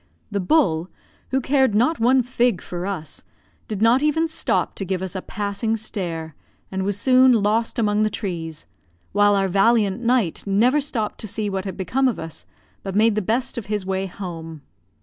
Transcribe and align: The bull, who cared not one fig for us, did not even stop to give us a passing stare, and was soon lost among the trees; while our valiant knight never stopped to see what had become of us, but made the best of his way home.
The 0.31 0.39
bull, 0.39 0.89
who 1.29 1.39
cared 1.39 1.75
not 1.75 1.99
one 1.99 2.23
fig 2.23 2.59
for 2.59 2.87
us, 2.87 3.23
did 3.67 3.83
not 3.83 4.01
even 4.01 4.27
stop 4.27 4.73
to 4.73 4.83
give 4.83 5.03
us 5.03 5.15
a 5.15 5.21
passing 5.21 5.75
stare, 5.75 6.33
and 6.71 6.81
was 6.81 6.99
soon 6.99 7.33
lost 7.33 7.77
among 7.77 8.01
the 8.01 8.09
trees; 8.09 8.65
while 9.11 9.35
our 9.35 9.47
valiant 9.47 10.01
knight 10.01 10.43
never 10.47 10.81
stopped 10.81 11.19
to 11.19 11.27
see 11.27 11.51
what 11.51 11.65
had 11.65 11.77
become 11.77 12.07
of 12.07 12.17
us, 12.17 12.47
but 12.81 12.95
made 12.95 13.13
the 13.13 13.21
best 13.21 13.59
of 13.59 13.67
his 13.67 13.85
way 13.85 14.07
home. 14.07 14.63